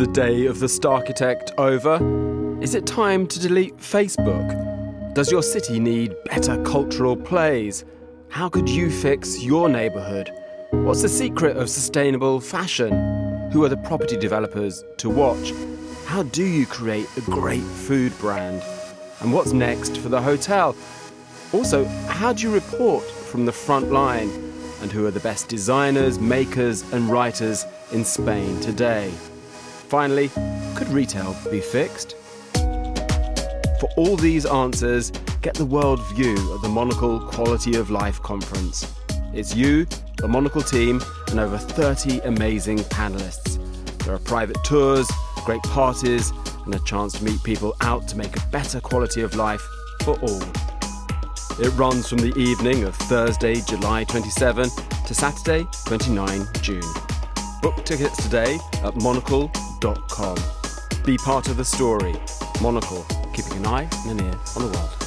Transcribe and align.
the 0.00 0.06
day 0.06 0.46
of 0.46 0.60
the 0.60 0.66
Starchitect 0.66 1.50
over? 1.58 1.98
Is 2.62 2.74
it 2.74 2.86
time 2.86 3.26
to 3.26 3.38
delete 3.38 3.76
Facebook? 3.76 5.14
Does 5.14 5.30
your 5.30 5.42
city 5.42 5.78
need 5.78 6.16
better 6.24 6.56
cultural 6.62 7.14
plays? 7.14 7.84
How 8.30 8.48
could 8.48 8.66
you 8.66 8.90
fix 8.90 9.42
your 9.42 9.68
neighbourhood? 9.68 10.32
What's 10.70 11.02
the 11.02 11.08
secret 11.10 11.58
of 11.58 11.68
sustainable 11.68 12.40
fashion? 12.40 13.50
Who 13.52 13.62
are 13.62 13.68
the 13.68 13.76
property 13.76 14.16
developers 14.16 14.82
to 14.96 15.10
watch? 15.10 15.52
How 16.06 16.22
do 16.22 16.44
you 16.44 16.64
create 16.64 17.06
a 17.18 17.20
great 17.20 17.60
food 17.60 18.16
brand? 18.20 18.62
And 19.20 19.34
what's 19.34 19.52
next 19.52 19.98
for 19.98 20.08
the 20.08 20.22
hotel? 20.22 20.74
Also, 21.52 21.84
how 22.08 22.32
do 22.32 22.48
you 22.48 22.54
report 22.54 23.04
from 23.04 23.44
the 23.44 23.52
front 23.52 23.92
line? 23.92 24.30
And 24.80 24.90
who 24.90 25.04
are 25.04 25.10
the 25.10 25.20
best 25.20 25.50
designers, 25.50 26.18
makers, 26.18 26.90
and 26.90 27.10
writers 27.10 27.66
in 27.92 28.06
Spain 28.06 28.58
today? 28.60 29.12
Finally, 29.90 30.30
could 30.76 30.86
retail 30.90 31.36
be 31.50 31.60
fixed? 31.60 32.14
For 32.54 33.88
all 33.96 34.16
these 34.16 34.46
answers, 34.46 35.10
get 35.42 35.54
the 35.54 35.64
world 35.64 36.00
view 36.14 36.36
at 36.54 36.62
the 36.62 36.68
Monocle 36.68 37.18
Quality 37.18 37.74
of 37.74 37.90
Life 37.90 38.22
Conference. 38.22 38.94
It's 39.34 39.56
you, 39.56 39.88
the 40.18 40.28
Monocle 40.28 40.62
team, 40.62 41.02
and 41.30 41.40
over 41.40 41.58
30 41.58 42.20
amazing 42.20 42.78
panelists. 42.78 43.58
There 44.04 44.14
are 44.14 44.20
private 44.20 44.62
tours, 44.62 45.10
great 45.44 45.62
parties, 45.64 46.30
and 46.64 46.72
a 46.72 46.78
chance 46.84 47.14
to 47.14 47.24
meet 47.24 47.42
people 47.42 47.74
out 47.80 48.06
to 48.08 48.16
make 48.16 48.36
a 48.36 48.46
better 48.52 48.80
quality 48.80 49.22
of 49.22 49.34
life 49.34 49.66
for 50.04 50.16
all. 50.20 50.42
It 51.58 51.76
runs 51.76 52.08
from 52.08 52.18
the 52.18 52.32
evening 52.36 52.84
of 52.84 52.94
Thursday, 52.94 53.60
July 53.62 54.04
27 54.04 54.70
to 55.08 55.14
Saturday, 55.14 55.66
29 55.86 56.46
June. 56.62 56.80
Book 57.60 57.84
tickets 57.84 58.22
today 58.22 58.56
at 58.84 58.94
monocle.com. 59.02 59.69
Be 61.06 61.16
part 61.16 61.48
of 61.48 61.56
the 61.56 61.64
story. 61.64 62.14
Monocle, 62.60 63.06
keeping 63.32 63.54
an 63.54 63.66
eye 63.66 63.88
and 64.06 64.20
an 64.20 64.26
ear 64.26 64.38
on 64.54 64.70
the 64.70 64.78
world. 64.78 64.99